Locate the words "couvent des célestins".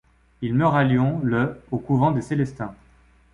1.77-2.73